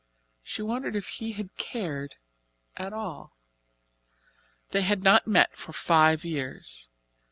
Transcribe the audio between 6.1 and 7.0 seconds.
years.